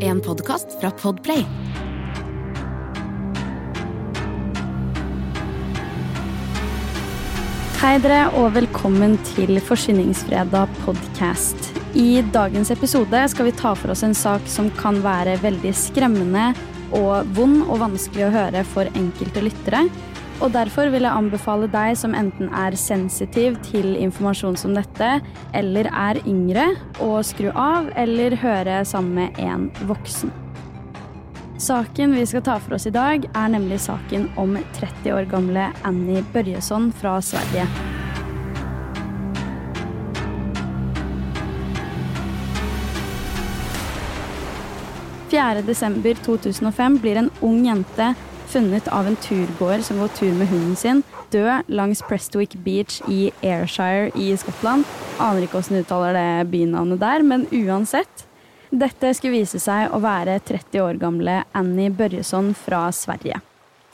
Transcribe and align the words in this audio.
En 0.00 0.20
podkast 0.24 0.80
fra 0.80 0.88
Podplay. 0.90 1.42
Hei 7.82 7.98
dere, 8.00 8.22
og 8.40 8.54
velkommen 8.56 9.18
til 9.34 9.60
Forsyningsfredag 9.60 10.72
podcast. 10.86 11.68
I 11.92 12.22
dagens 12.32 12.72
episode 12.72 13.20
skal 13.28 13.50
vi 13.50 13.56
ta 13.60 13.74
for 13.76 13.92
oss 13.92 14.06
en 14.08 14.16
sak 14.16 14.48
som 14.48 14.72
kan 14.80 15.02
være 15.04 15.36
veldig 15.44 15.74
skremmende 15.76 16.54
og 16.96 17.28
vond 17.36 17.66
og 17.66 17.82
vanskelig 17.84 18.30
å 18.30 18.34
høre 18.38 18.64
for 18.72 18.88
enkelte 18.96 19.44
lyttere. 19.50 19.84
Og 20.38 20.52
derfor 20.54 20.86
vil 20.92 21.02
jeg 21.02 21.10
anbefale 21.10 21.66
deg 21.72 21.96
som 21.98 22.14
enten 22.14 22.50
er 22.54 22.76
sensitiv 22.78 23.56
til 23.66 23.96
informasjon 23.98 24.58
som 24.60 24.76
dette, 24.76 25.16
eller 25.58 25.88
er 25.90 26.20
yngre, 26.30 26.68
å 27.02 27.18
skru 27.26 27.48
av 27.50 27.90
eller 27.98 28.38
høre 28.38 28.84
sammen 28.86 29.18
med 29.18 29.40
en 29.42 29.66
voksen. 29.90 30.30
Saken 31.58 32.14
vi 32.14 32.22
skal 32.30 32.44
ta 32.46 32.54
for 32.62 32.76
oss 32.76 32.86
i 32.86 32.94
dag, 32.94 33.26
er 33.26 33.48
nemlig 33.50 33.80
saken 33.82 34.28
om 34.38 34.54
30 34.78 35.16
år 35.16 35.26
gamle 35.26 35.72
Annie 35.82 36.22
Børjesson 36.30 36.92
fra 36.94 37.18
Sverige. 37.18 37.66
desember 45.66 46.14
2005 46.24 46.98
blir 47.02 47.16
en 47.16 47.30
ung 47.44 47.66
jente 47.66 48.14
funnet 48.48 48.88
av 48.88 49.06
en 49.06 49.16
turgåer 49.16 49.82
som 49.84 50.00
går 50.00 50.14
tur 50.16 50.32
med 50.36 50.48
hunden 50.48 50.76
sin, 50.76 51.02
død 51.32 51.68
langs 51.68 52.02
Prestwick 52.08 52.56
Beach 52.64 53.00
i 53.08 53.30
Ayrshire 53.42 54.10
i 54.16 54.30
Skottland. 54.36 54.86
Aner 55.20 55.44
ikke 55.44 55.60
åssen 55.60 55.80
uttaler 55.80 56.16
det 56.16 56.48
bynavnet 56.52 57.02
der, 57.02 57.26
men 57.26 57.46
uansett. 57.52 58.24
Dette 58.70 59.14
skulle 59.16 59.40
vise 59.40 59.60
seg 59.62 59.92
å 59.92 60.00
være 60.04 60.38
30 60.44 60.82
år 60.84 61.00
gamle 61.00 61.42
Annie 61.56 61.92
Børjesson 61.92 62.52
fra 62.56 62.88
Sverige. 62.92 63.40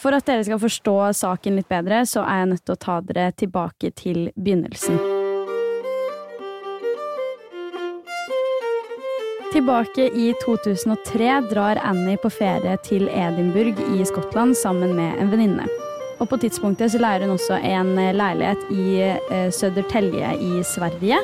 For 0.03 0.13
at 0.13 0.27
dere 0.29 0.45
skal 0.45 0.61
forstå 0.61 0.97
saken 1.17 1.61
litt 1.61 1.71
bedre, 1.71 2.03
så 2.07 2.27
er 2.27 2.43
jeg 2.43 2.55
nødt 2.55 2.67
til 2.67 2.77
å 2.77 2.85
ta 2.89 3.01
dere 3.07 3.31
tilbake 3.39 3.95
til 3.97 4.27
begynnelsen. 4.35 5.14
Tilbake 9.55 10.03
i 10.03 10.35
2003 10.45 11.41
drar 11.51 11.79
Annie 11.87 12.19
på 12.19 12.27
ferie 12.27 12.75
til 12.83 13.05
Edinburgh 13.07 13.79
i 13.95 14.03
Skottland 14.03 14.57
sammen 14.59 14.97
med 14.97 15.21
en 15.23 15.29
venninne. 15.31 15.69
Og 16.19 16.27
på 16.33 16.41
tidspunktet 16.43 16.91
så 16.91 16.99
leier 16.99 17.23
hun 17.23 17.37
også 17.37 17.61
en 17.63 17.93
leilighet 17.95 18.65
i 18.75 18.87
eh, 19.05 19.53
Södertälje 19.55 20.33
i 20.43 20.65
Sverige. 20.67 21.21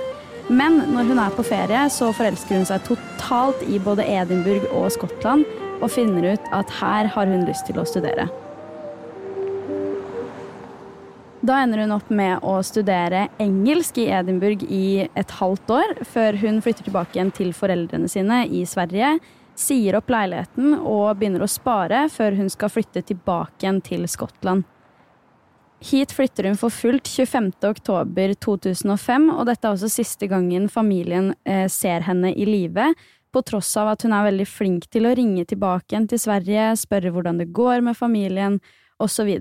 Men 0.47 0.79
når 0.93 1.11
hun 1.11 1.19
er 1.25 1.35
på 1.35 1.43
ferie, 1.49 1.83
så 1.91 2.13
forelsker 2.15 2.61
hun 2.61 2.71
seg 2.71 2.87
totalt 2.87 3.67
i 3.67 3.83
både 3.83 4.07
Edinburgh 4.07 4.79
og 4.79 4.93
Skottland, 4.95 5.43
og 5.83 5.91
finner 5.91 6.37
ut 6.37 6.55
at 6.55 6.71
her 6.79 7.11
har 7.11 7.35
hun 7.35 7.49
lyst 7.51 7.67
til 7.67 7.83
å 7.83 7.89
studere. 7.89 8.29
Da 11.41 11.63
ender 11.63 11.79
hun 11.79 11.93
opp 11.95 12.11
med 12.13 12.43
å 12.45 12.59
studere 12.61 13.31
engelsk 13.41 13.97
i 14.03 14.11
Edinburgh 14.13 14.61
i 14.69 15.09
et 15.17 15.31
halvt 15.39 15.71
år, 15.73 15.95
før 16.05 16.37
hun 16.43 16.61
flytter 16.61 16.85
tilbake 16.85 17.17
igjen 17.17 17.33
til 17.33 17.55
foreldrene 17.57 18.09
sine 18.13 18.45
i 18.45 18.67
Sverige, 18.69 19.17
sier 19.57 19.97
opp 19.97 20.13
leiligheten 20.13 20.75
og 20.77 21.17
begynner 21.17 21.41
å 21.45 21.49
spare 21.49 22.09
før 22.13 22.37
hun 22.37 22.51
skal 22.53 22.69
flytte 22.73 23.03
tilbake 23.09 23.65
igjen 23.65 23.81
til 23.85 24.05
Skottland. 24.09 24.65
Hit 25.81 26.13
flytter 26.13 26.45
hun 26.51 26.59
for 26.61 26.69
fullt 26.69 27.09
25.10.2005, 27.09 29.33
og 29.33 29.47
dette 29.49 29.65
er 29.65 29.73
også 29.73 29.89
siste 29.89 30.29
gangen 30.29 30.69
familien 30.69 31.33
eh, 31.49 31.73
ser 31.73 32.05
henne 32.05 32.37
i 32.37 32.45
live, 32.45 32.93
på 33.33 33.41
tross 33.47 33.77
av 33.81 33.89
at 33.95 34.03
hun 34.05 34.13
er 34.13 34.29
veldig 34.29 34.49
flink 34.51 34.91
til 34.93 35.07
å 35.09 35.15
ringe 35.17 35.49
tilbake 35.49 35.95
igjen 35.95 36.05
til 36.11 36.21
Sverige, 36.21 36.77
spørre 36.77 37.09
hvordan 37.15 37.39
det 37.41 37.49
går 37.57 37.81
med 37.87 37.97
familien, 37.97 38.61
osv. 39.01 39.41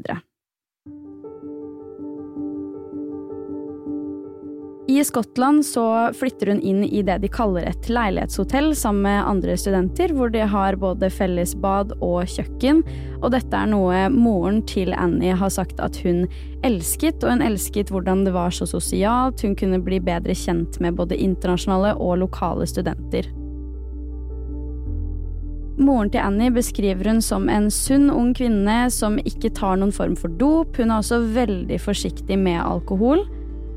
I 4.90 5.04
Skottland 5.04 5.66
så 5.66 6.14
flytter 6.14 6.48
hun 6.48 6.62
inn 6.62 6.84
i 6.84 7.04
det 7.06 7.20
de 7.22 7.30
kaller 7.30 7.68
et 7.70 7.90
leilighetshotell 7.94 8.72
sammen 8.76 9.04
med 9.06 9.28
andre 9.30 9.58
studenter, 9.58 10.10
hvor 10.18 10.32
de 10.34 10.42
har 10.50 10.80
både 10.82 11.12
felles 11.14 11.54
bad 11.62 11.94
og 12.00 12.24
kjøkken. 12.26 12.82
Og 13.20 13.30
dette 13.36 13.54
er 13.54 13.70
noe 13.70 14.08
moren 14.10 14.64
til 14.66 14.90
Annie 14.98 15.38
har 15.38 15.54
sagt 15.54 15.78
at 15.78 16.02
hun 16.02 16.24
elsket, 16.66 17.22
og 17.22 17.36
hun 17.36 17.46
elsket 17.52 17.94
hvordan 17.94 18.26
det 18.26 18.34
var 18.34 18.50
så 18.50 18.66
sosialt, 18.66 19.46
hun 19.46 19.54
kunne 19.62 19.78
bli 19.86 20.02
bedre 20.02 20.34
kjent 20.34 20.82
med 20.82 20.98
både 20.98 21.22
internasjonale 21.22 21.94
og 22.02 22.24
lokale 22.26 22.66
studenter. 22.66 23.30
Moren 25.78 26.10
til 26.10 26.26
Annie 26.26 26.50
beskriver 26.50 27.14
hun 27.14 27.22
som 27.22 27.46
en 27.46 27.70
sunn, 27.70 28.10
ung 28.10 28.34
kvinne 28.34 28.88
som 28.90 29.22
ikke 29.22 29.54
tar 29.54 29.78
noen 29.78 29.94
form 29.94 30.18
for 30.18 30.34
dop. 30.42 30.82
Hun 30.82 30.90
er 30.90 31.04
også 31.04 31.28
veldig 31.38 31.78
forsiktig 31.86 32.42
med 32.42 32.58
alkohol. 32.66 33.30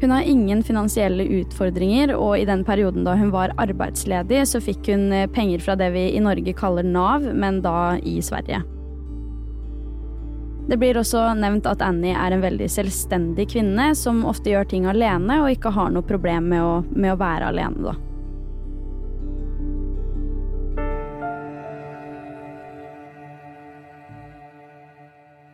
Hun 0.03 0.11
har 0.11 0.23
ingen 0.27 0.65
finansielle 0.67 1.23
utfordringer, 1.39 2.11
og 2.19 2.35
i 2.35 2.45
den 2.45 2.65
perioden 2.67 3.05
da 3.07 3.15
hun 3.15 3.31
var 3.31 3.53
arbeidsledig, 3.63 4.41
så 4.51 4.59
fikk 4.59 4.91
hun 4.91 5.13
eh, 5.15 5.29
penger 5.31 5.63
fra 5.63 5.77
det 5.79 5.93
vi 5.95 6.09
i 6.17 6.23
Norge 6.25 6.55
kaller 6.59 6.83
Nav, 6.83 7.23
men 7.23 7.61
da 7.63 7.95
i 8.03 8.17
Sverige. 8.19 8.65
Det 10.67 10.79
blir 10.79 10.99
også 10.99 11.29
nevnt 11.39 11.71
at 11.71 11.83
Annie 11.87 12.19
er 12.19 12.35
en 12.35 12.43
veldig 12.43 12.67
selvstendig 12.71 13.47
kvinne 13.55 13.93
som 13.99 14.25
ofte 14.27 14.51
gjør 14.51 14.67
ting 14.75 14.91
alene 14.91 15.39
og 15.45 15.55
ikke 15.55 15.71
har 15.75 15.95
noe 15.95 16.07
problem 16.07 16.51
med 16.51 16.67
å, 16.67 16.75
med 16.91 17.15
å 17.15 17.21
være 17.23 17.55
alene, 17.55 17.93
da. 17.93 17.95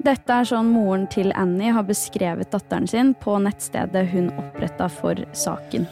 Dette 0.09 0.33
er 0.41 0.47
sånn 0.49 0.71
moren 0.73 1.03
til 1.13 1.35
Annie 1.37 1.69
har 1.75 1.85
beskrevet 1.85 2.49
datteren 2.55 2.87
sin 2.89 3.11
på 3.21 3.35
nettstedet 3.45 4.07
hun 4.09 4.31
oppretta 4.41 4.87
for 4.89 5.21
saken. 5.37 5.85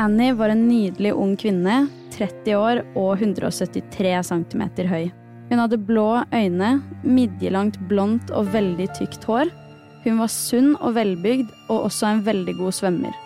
Annie 0.00 0.32
var 0.38 0.54
en 0.54 0.62
nydelig 0.64 1.12
ung 1.12 1.34
kvinne, 1.36 1.82
30 2.14 2.56
år 2.56 2.80
og 2.96 3.20
173 3.20 4.14
cm 4.30 4.64
høy. 4.88 5.10
Hun 5.50 5.60
hadde 5.60 5.82
blå 5.90 6.22
øyne, 6.32 6.72
midjelangt 7.04 7.76
blondt 7.90 8.32
og 8.32 8.48
veldig 8.54 8.88
tykt 8.96 9.28
hår. 9.28 9.52
Hun 10.06 10.22
var 10.22 10.32
sunn 10.32 10.72
og 10.78 10.94
velbygd, 10.96 11.52
og 11.68 11.90
også 11.90 12.14
en 12.14 12.24
veldig 12.24 12.56
god 12.62 12.80
svømmer. 12.80 13.16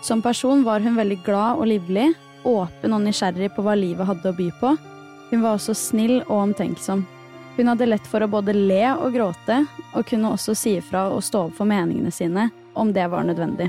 Som 0.00 0.24
person 0.24 0.64
var 0.64 0.80
hun 0.80 0.96
veldig 0.96 1.20
glad 1.26 1.60
og 1.60 1.68
livlig, 1.68 2.14
åpen 2.48 2.96
og 2.96 3.04
nysgjerrig 3.04 3.52
på 3.52 3.66
hva 3.66 3.76
livet 3.76 4.08
hadde 4.08 4.32
å 4.32 4.38
by 4.40 4.52
på. 4.62 4.76
Hun 5.34 5.44
var 5.44 5.58
også 5.58 5.76
snill 5.76 6.22
og 6.22 6.38
omtenksom. 6.46 7.04
Hun 7.56 7.68
hadde 7.68 7.86
lett 7.86 8.06
for 8.08 8.24
å 8.24 8.30
både 8.32 8.54
le 8.56 8.84
og 8.94 9.12
gråte, 9.12 9.58
og 9.92 10.06
kunne 10.08 10.32
også 10.32 10.54
si 10.56 10.76
ifra 10.80 11.10
og 11.12 11.20
stå 11.24 11.48
opp 11.48 11.58
for 11.58 11.68
meningene 11.68 12.12
sine 12.14 12.48
om 12.72 12.92
det 12.96 13.04
var 13.12 13.28
nødvendig. 13.28 13.68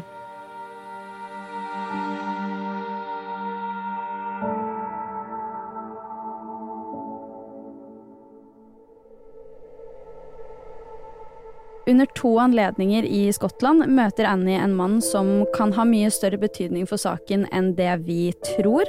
Under 11.87 12.05
to 12.05 12.37
anledninger 12.39 13.03
i 13.03 13.25
Skottland 13.35 13.83
møter 13.91 14.27
Annie 14.29 14.55
en 14.55 14.75
mann 14.77 15.01
som 15.03 15.43
kan 15.55 15.73
ha 15.75 15.83
mye 15.87 16.11
større 16.15 16.39
betydning 16.39 16.87
for 16.87 17.01
saken 17.01 17.43
enn 17.51 17.73
det 17.75 17.91
vi 18.07 18.31
tror, 18.55 18.87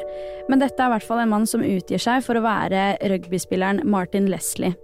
men 0.48 0.62
dette 0.62 0.78
er 0.78 0.92
i 0.92 0.94
hvert 0.94 1.08
fall 1.08 1.24
en 1.24 1.34
mann 1.34 1.48
som 1.50 1.66
utgir 1.66 1.98
seg 1.98 2.22
for 2.22 2.38
å 2.38 2.46
være 2.46 2.92
rugbyspilleren 3.10 3.82
Martin 3.90 4.30
Leslie. 4.30 4.76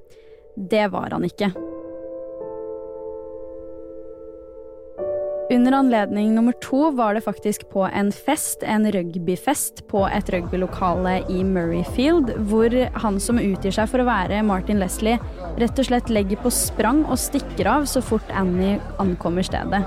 Det 0.58 0.88
var 0.90 1.14
han 1.14 1.28
ikke. 1.28 1.52
Under 5.50 5.72
anledning 5.72 6.34
nummer 6.34 6.52
to 6.52 6.90
var 6.90 7.14
det 7.14 7.20
faktisk 7.20 7.64
på 7.70 7.82
en 7.82 8.12
fest, 8.12 8.62
en 8.62 8.92
rugbyfest, 8.92 9.88
på 9.88 10.04
et 10.06 10.28
rugbylokale 10.30 11.16
i 11.26 11.40
Murrayfield, 11.44 12.30
hvor 12.46 12.76
han 13.02 13.18
som 13.18 13.40
utgir 13.42 13.74
seg 13.74 13.90
for 13.90 13.98
å 13.98 14.06
være 14.06 14.44
Martin 14.46 14.78
Leslie, 14.78 15.18
rett 15.58 15.82
og 15.82 15.88
slett 15.88 16.12
legger 16.14 16.38
på 16.38 16.54
sprang 16.54 17.02
og 17.02 17.18
stikker 17.18 17.66
av 17.66 17.90
så 17.90 17.98
fort 17.98 18.30
Annie 18.30 18.78
ankommer 19.02 19.42
stedet. 19.42 19.82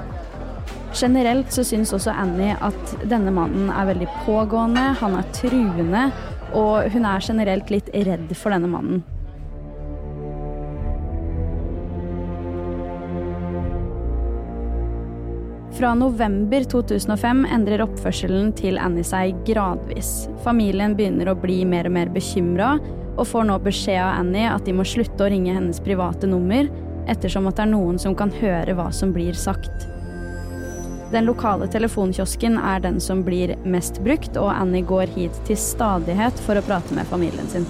Generelt 0.99 1.55
så 1.55 1.63
syns 1.63 1.95
også 1.95 2.11
Annie 2.11 2.59
at 2.59 2.97
denne 3.07 3.31
mannen 3.31 3.71
er 3.71 3.87
veldig 3.93 4.11
pågående, 4.27 4.89
han 4.99 5.15
er 5.15 5.31
truende, 5.39 6.05
og 6.51 6.91
hun 6.91 7.07
er 7.07 7.23
generelt 7.23 7.71
litt 7.71 7.87
redd 8.03 8.35
for 8.35 8.51
denne 8.51 8.67
mannen. 8.67 9.05
Fra 15.83 15.95
november 15.99 16.63
2005 16.63 17.41
endrer 17.51 17.81
oppførselen 17.83 18.53
til 18.55 18.77
Annie 18.79 19.03
seg 19.03 19.41
gradvis. 19.43 20.29
Familien 20.45 20.93
begynner 20.95 21.27
å 21.27 21.35
bli 21.35 21.57
mer 21.67 21.89
og 21.89 21.95
mer 21.97 22.13
bekymra, 22.15 22.77
og 23.17 23.27
får 23.27 23.49
nå 23.49 23.57
beskjed 23.65 23.99
av 23.99 24.21
Annie 24.21 24.47
at 24.47 24.63
de 24.63 24.77
må 24.77 24.87
slutte 24.87 25.27
å 25.27 25.27
ringe 25.33 25.51
hennes 25.51 25.83
private 25.83 26.31
nummer, 26.31 26.71
ettersom 27.11 27.51
at 27.51 27.59
det 27.59 27.65
er 27.65 27.73
noen 27.73 27.99
som 27.99 28.15
kan 28.15 28.31
høre 28.39 28.79
hva 28.79 28.87
som 28.95 29.11
blir 29.11 29.35
sagt. 29.35 29.89
Den 31.11 31.27
lokale 31.27 31.67
telefonkiosken 31.67 32.55
er 32.63 32.79
den 32.87 33.03
som 33.03 33.27
blir 33.27 33.57
mest 33.67 33.99
brukt, 34.07 34.39
og 34.39 34.53
Annie 34.55 34.87
går 34.87 35.11
hit 35.19 35.47
til 35.51 35.59
stadighet 35.59 36.47
for 36.47 36.55
å 36.55 36.63
prate 36.63 36.95
med 36.95 37.11
familien 37.11 37.51
sin. 37.51 37.67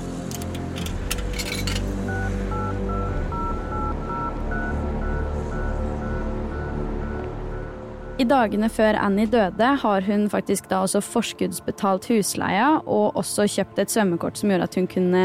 I 8.23 8.27
dagene 8.29 8.69
før 8.71 8.95
Annie 8.95 9.27
døde, 9.27 9.67
har 9.81 10.05
hun 10.07 10.29
faktisk 10.31 10.69
da 10.71 10.85
også 10.85 11.01
forskuddsbetalt 11.03 12.05
husleia 12.07 12.77
og 12.87 13.17
også 13.19 13.49
kjøpt 13.51 13.81
et 13.83 13.91
svømmekort 13.91 14.39
som 14.39 14.53
gjorde 14.53 14.67
at 14.69 14.77
hun 14.79 14.87
kunne 14.87 15.23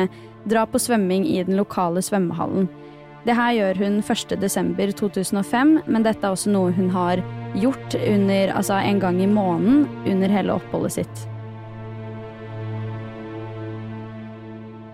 dra 0.50 0.64
på 0.66 0.80
svømming 0.82 1.28
i 1.30 1.36
den 1.46 1.54
lokale 1.60 2.02
svømmehallen. 2.02 2.66
Det 3.22 3.36
her 3.38 3.52
gjør 3.54 3.78
hun 3.84 4.00
1.12.2005, 4.02 5.76
men 5.86 6.06
dette 6.08 6.26
er 6.26 6.34
også 6.34 6.50
noe 6.50 6.74
hun 6.74 6.90
har 6.90 7.22
gjort 7.54 7.94
under, 8.00 8.54
altså 8.56 8.80
en 8.80 8.98
gang 9.04 9.22
i 9.22 9.30
måneden 9.30 9.86
under 10.08 10.34
hele 10.34 10.58
oppholdet 10.58 10.96
sitt. 10.98 11.24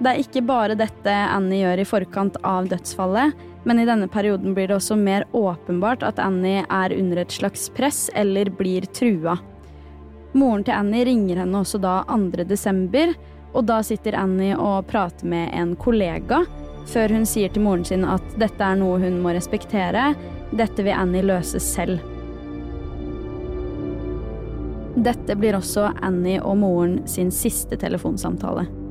Det 0.04 0.12
er 0.12 0.20
ikke 0.20 0.44
bare 0.44 0.76
dette 0.76 1.16
Annie 1.32 1.62
gjør 1.62 1.80
i 1.80 1.88
forkant 1.88 2.36
av 2.44 2.68
dødsfallet, 2.68 3.32
men 3.64 3.80
i 3.80 3.86
denne 3.88 4.08
perioden 4.08 4.54
blir 4.54 4.68
det 4.68 4.76
også 4.76 4.96
mer 5.00 5.24
åpenbart 5.32 6.04
at 6.04 6.20
Annie 6.22 6.64
er 6.68 6.94
under 6.96 7.22
et 7.22 7.32
slags 7.32 7.70
press 7.72 8.10
eller 8.14 8.50
blir 8.52 8.86
trua. 8.92 9.38
Moren 10.34 10.64
til 10.66 10.74
Annie 10.76 11.06
ringer 11.06 11.40
henne 11.42 11.60
også 11.62 11.78
da 11.80 12.02
2. 12.10 12.44
desember, 12.48 13.14
og 13.54 13.64
da 13.70 13.80
sitter 13.86 14.18
Annie 14.18 14.56
og 14.58 14.88
prater 14.90 15.28
med 15.30 15.52
en 15.54 15.76
kollega, 15.78 16.42
før 16.90 17.14
hun 17.16 17.24
sier 17.28 17.52
til 17.52 17.64
moren 17.64 17.84
sin 17.86 18.04
at 18.04 18.24
dette 18.40 18.60
er 18.60 18.76
noe 18.76 18.98
hun 19.00 19.22
må 19.24 19.32
respektere, 19.32 20.10
dette 20.52 20.84
vil 20.84 20.98
Annie 20.98 21.24
løse 21.24 21.62
selv. 21.62 22.02
Dette 24.94 25.34
blir 25.38 25.56
også 25.58 25.88
Annie 26.06 26.42
og 26.42 26.58
moren 26.60 27.00
sin 27.10 27.32
siste 27.34 27.78
telefonsamtale. 27.80 28.83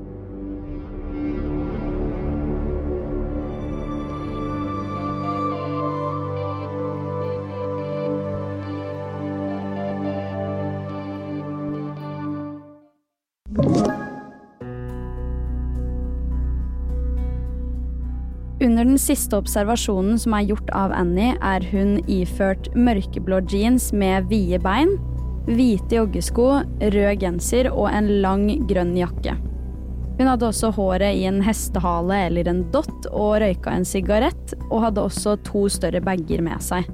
Under 18.64 18.86
den 18.86 19.00
siste 19.02 19.36
observasjonen 19.36 20.16
som 20.22 20.34
er 20.38 20.46
gjort 20.48 20.70
av 20.72 20.94
Annie, 20.96 21.34
er 21.44 21.66
hun 21.74 21.98
iført 22.08 22.70
mørkeblå 22.80 23.42
jeans 23.52 23.90
med 23.92 24.30
vide 24.32 24.62
bein, 24.64 24.94
hvite 25.50 25.98
joggesko, 25.98 26.46
rød 26.96 27.20
genser 27.20 27.68
og 27.74 27.90
en 27.92 28.08
lang, 28.24 28.48
grønn 28.70 28.96
jakke. 28.96 29.36
Hun 30.16 30.30
hadde 30.30 30.48
også 30.48 30.72
håret 30.78 31.18
i 31.20 31.26
en 31.28 31.42
hestehale 31.44 32.22
eller 32.30 32.48
en 32.48 32.64
dott 32.72 33.10
og 33.12 33.42
røyka 33.44 33.74
en 33.76 33.88
sigarett, 33.88 34.56
og 34.70 34.86
hadde 34.86 35.08
også 35.10 35.36
to 35.44 35.66
større 35.74 36.00
bager 36.06 36.46
med 36.46 36.64
seg. 36.64 36.88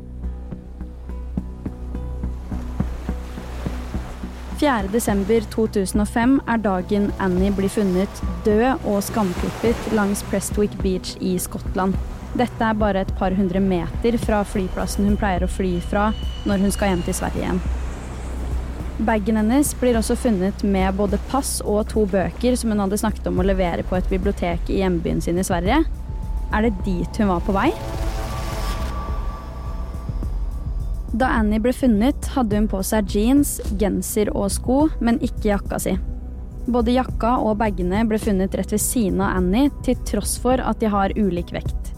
4.12.2005 4.60 6.34
er 6.52 6.60
dagen 6.60 7.06
Annie 7.24 7.52
blir 7.56 7.72
funnet 7.72 8.22
død 8.44 8.84
og 8.84 8.98
skamklippet 9.08 9.94
langs 9.96 10.20
Prestwick 10.28 10.74
Beach 10.84 11.14
i 11.24 11.38
Skottland. 11.40 11.96
Dette 12.36 12.66
er 12.68 12.76
bare 12.78 13.06
et 13.06 13.14
par 13.18 13.32
hundre 13.38 13.62
meter 13.64 14.18
fra 14.20 14.42
flyplassen 14.44 15.08
hun 15.08 15.16
pleier 15.20 15.46
å 15.46 15.50
fly 15.50 15.78
fra 15.80 16.10
når 16.50 16.66
hun 16.66 16.76
skal 16.76 16.92
hjem 16.92 17.06
til 17.08 17.18
Sverige 17.22 17.46
igjen. 17.46 17.62
Bagen 19.08 19.40
hennes 19.40 19.72
blir 19.80 19.96
også 19.96 20.20
funnet 20.20 20.66
med 20.68 20.92
både 21.00 21.22
pass 21.32 21.62
og 21.64 21.88
to 21.94 22.04
bøker 22.12 22.60
som 22.60 22.76
hun 22.76 22.84
hadde 22.84 23.00
snakket 23.00 23.32
om 23.32 23.40
å 23.40 23.48
levere 23.48 23.88
på 23.88 23.96
et 23.96 24.12
bibliotek 24.12 24.68
i 24.68 24.82
hjembyen 24.84 25.24
sin 25.24 25.40
i 25.40 25.48
Sverige. 25.48 25.86
Er 26.52 26.68
det 26.68 26.76
dit 26.84 27.24
hun 27.24 27.32
var 27.32 27.48
på 27.48 27.56
vei? 27.56 27.72
Da 31.20 31.28
Annie 31.36 31.60
ble 31.60 31.74
funnet, 31.76 32.30
hadde 32.32 32.56
hun 32.56 32.68
på 32.72 32.80
seg 32.86 33.10
jeans, 33.12 33.58
genser 33.82 34.30
og 34.32 34.48
sko, 34.56 34.86
men 35.04 35.18
ikke 35.26 35.50
jakka 35.50 35.80
si. 35.84 35.98
Både 36.70 36.94
jakka 36.96 37.34
og 37.44 37.58
bagene 37.60 38.06
ble 38.08 38.20
funnet 38.22 38.56
rett 38.56 38.72
ved 38.72 38.80
siden 38.80 39.20
av 39.26 39.36
Annie, 39.42 39.72
til 39.84 39.98
tross 40.08 40.38
for 40.40 40.62
at 40.64 40.80
de 40.80 40.88
har 40.94 41.16
ulik 41.18 41.52
vekt. 41.52 41.92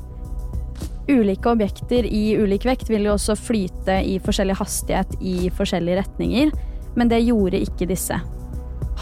Ulike 1.12 1.53
objekter 1.53 2.07
i 2.07 2.38
ulik 2.39 2.65
vekt 2.65 2.89
vil 2.89 3.06
jo 3.06 3.13
også 3.18 3.35
flyte 3.38 4.00
i 4.07 4.18
forskjellig 4.23 4.57
hastighet 4.57 5.13
i 5.19 5.51
forskjellige 5.53 6.01
retninger, 6.01 6.53
men 6.97 7.12
det 7.12 7.21
gjorde 7.27 7.62
ikke 7.62 7.89
disse. 7.91 8.17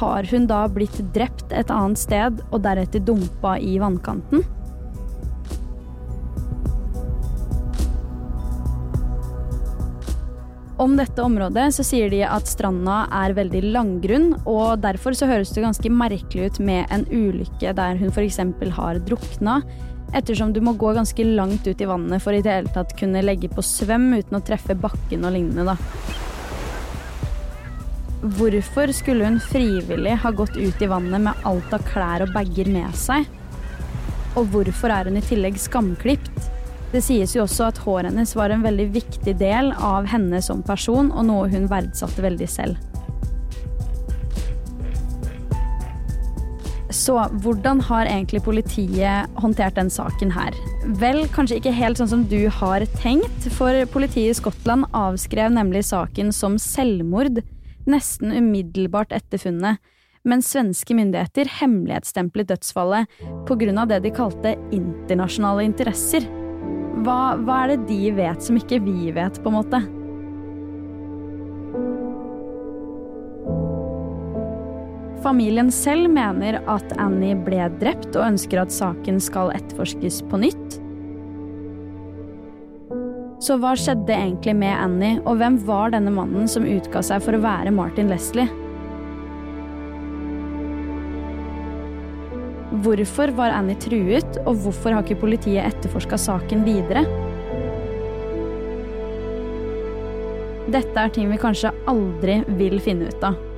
Har 0.02 0.28
hun 0.32 0.50
da 0.52 0.66
blitt 0.74 1.00
drept 1.16 1.54
et 1.56 1.72
annet 1.72 2.02
sted 2.02 2.44
og 2.50 2.64
deretter 2.66 3.04
dumpa 3.08 3.56
i 3.62 3.78
vannkanten? 3.80 4.44
Om 10.80 10.94
dette 10.96 11.20
området 11.20 11.74
så 11.76 11.84
sier 11.84 12.08
de 12.08 12.22
at 12.24 12.48
stranda 12.48 13.02
er 13.12 13.34
veldig 13.36 13.66
langgrunn, 13.74 14.30
og 14.48 14.80
derfor 14.80 15.12
så 15.18 15.28
høres 15.28 15.50
det 15.52 15.66
ganske 15.66 15.90
merkelig 15.92 16.46
ut 16.46 16.60
med 16.64 16.86
en 16.96 17.04
ulykke 17.12 17.74
der 17.76 17.98
hun 18.00 18.14
f.eks. 18.14 18.38
har 18.78 19.02
drukna, 19.04 19.58
ettersom 20.16 20.54
du 20.56 20.62
må 20.64 20.72
gå 20.80 20.94
ganske 20.96 21.26
langt 21.28 21.68
ut 21.68 21.84
i 21.84 21.88
vannet 21.90 22.24
for 22.24 22.32
i 22.32 22.40
det 22.46 22.54
hele 22.54 22.72
tatt 22.72 22.96
kunne 22.96 23.26
legge 23.26 23.50
på 23.52 23.66
svøm 23.66 24.08
uten 24.16 24.40
å 24.40 24.42
treffe 24.48 24.78
bakken 24.80 25.28
og 25.28 25.36
lignende, 25.36 25.74
da. 25.74 25.76
Hvorfor 28.40 28.94
skulle 28.96 29.28
hun 29.28 29.42
frivillig 29.44 30.16
ha 30.24 30.32
gått 30.32 30.56
ut 30.56 30.80
i 30.80 30.90
vannet 30.92 31.26
med 31.28 31.44
alt 31.48 31.76
av 31.76 31.84
klær 31.92 32.24
og 32.24 32.32
bager 32.36 32.72
med 32.72 32.96
seg? 32.96 33.28
Og 34.40 34.48
hvorfor 34.56 34.96
er 34.96 35.12
hun 35.12 35.20
i 35.20 35.26
tillegg 35.28 35.60
skamklipt? 35.60 36.40
Det 36.90 37.04
sies 37.06 37.36
jo 37.36 37.44
også 37.44 37.68
at 37.70 37.80
håret 37.84 38.10
hennes 38.10 38.32
var 38.34 38.50
en 38.50 38.64
veldig 38.66 38.88
viktig 38.96 39.36
del 39.38 39.74
av 39.78 40.08
henne 40.10 40.42
som 40.42 40.64
person, 40.66 41.12
og 41.14 41.28
noe 41.28 41.50
hun 41.52 41.68
verdsatte 41.70 42.24
veldig 42.26 42.48
selv. 42.50 42.80
Så 46.90 47.14
hvordan 47.44 47.84
har 47.86 48.10
egentlig 48.10 48.42
politiet 48.46 49.30
håndtert 49.38 49.78
den 49.78 49.92
saken 49.94 50.34
her? 50.34 50.58
Vel, 50.98 51.22
kanskje 51.36 51.60
ikke 51.60 51.74
helt 51.78 52.02
sånn 52.02 52.10
som 52.10 52.26
du 52.32 52.50
har 52.58 52.86
tenkt, 52.98 53.46
for 53.54 53.78
politiet 53.94 54.34
i 54.34 54.40
Skottland 54.40 54.90
avskrev 54.98 55.54
nemlig 55.54 55.86
saken 55.92 56.34
som 56.34 56.58
selvmord 56.62 57.44
nesten 57.90 58.34
umiddelbart 58.34 59.14
etter 59.14 59.42
funnet, 59.42 59.78
mens 60.26 60.50
svenske 60.52 60.98
myndigheter 60.98 61.50
hemmelighetsstemplet 61.62 62.50
dødsfallet 62.50 63.22
pga. 63.48 63.86
det 63.86 64.04
de 64.04 64.12
kalte 64.14 64.58
internasjonale 64.74 65.64
interesser. 65.70 66.26
Hva, 67.00 67.38
hva 67.40 67.64
er 67.64 67.74
det 67.74 67.88
de 67.88 68.12
vet 68.18 68.44
som 68.44 68.58
ikke 68.60 68.82
vi 68.84 69.14
vet, 69.16 69.40
på 69.40 69.52
en 69.52 69.56
måte? 69.56 69.80
Familien 75.24 75.72
selv 75.72 76.12
mener 76.12 76.62
at 76.72 76.94
Annie 77.00 77.38
ble 77.46 77.68
drept, 77.82 78.14
og 78.16 78.26
ønsker 78.34 78.62
at 78.62 78.74
saken 78.74 79.20
skal 79.24 79.52
etterforskes 79.56 80.22
på 80.32 80.40
nytt. 80.44 80.80
Så 83.44 83.56
hva 83.60 83.72
skjedde 83.80 84.16
egentlig 84.16 84.56
med 84.60 84.76
Annie, 84.76 85.20
og 85.24 85.40
hvem 85.40 85.60
var 85.68 85.94
denne 85.96 86.12
mannen 86.12 86.48
som 86.52 86.68
utga 86.68 87.04
seg 87.06 87.24
for 87.24 87.36
å 87.36 87.44
være 87.44 87.72
Martin 87.76 88.12
Leslie? 88.12 88.48
Hvorfor 92.80 93.34
var 93.36 93.52
Annie 93.52 93.76
truet, 93.82 94.38
og 94.48 94.62
hvorfor 94.64 94.94
har 94.96 95.04
ikke 95.04 95.20
politiet 95.20 95.66
etterforska 95.66 96.20
saken 96.22 96.64
videre? 96.64 97.04
Dette 100.70 101.02
er 101.02 101.12
ting 101.12 101.28
vi 101.32 101.42
kanskje 101.42 101.74
aldri 101.90 102.40
vil 102.60 102.80
finne 102.84 103.10
ut 103.10 103.26
av. 103.26 103.49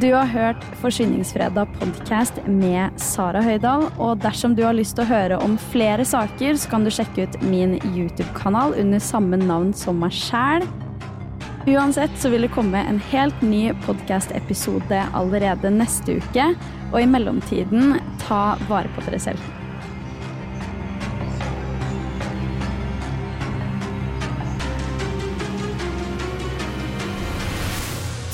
Du 0.00 0.12
har 0.12 0.26
hørt 0.26 0.64
Forsyningsfredag 0.82 1.68
podcast 1.78 2.40
med 2.46 2.98
Sara 3.00 3.40
Høydahl. 3.40 3.86
Og 3.96 4.18
dersom 4.20 4.52
du 4.52 4.60
har 4.66 4.76
lyst 4.76 4.98
til 4.98 5.06
å 5.06 5.08
høre 5.08 5.38
om 5.40 5.54
flere 5.70 6.04
saker, 6.04 6.58
så 6.60 6.68
kan 6.68 6.84
du 6.84 6.90
sjekke 6.92 7.24
ut 7.24 7.38
min 7.46 7.78
YouTube-kanal 7.94 8.76
under 8.76 9.00
samme 9.00 9.40
navn 9.40 9.72
som 9.72 10.02
meg 10.02 10.12
sjæl. 10.12 10.66
Uansett 11.64 12.12
så 12.20 12.28
vil 12.28 12.44
det 12.44 12.52
komme 12.52 12.82
en 12.84 13.00
helt 13.08 13.40
ny 13.40 13.70
podkast-episode 13.86 15.00
allerede 15.16 15.72
neste 15.72 16.20
uke. 16.20 16.50
Og 16.90 17.00
i 17.00 17.08
mellomtiden, 17.16 17.96
ta 18.26 18.42
vare 18.68 18.92
på 18.92 19.06
dere 19.08 19.22
selv. 19.30 19.55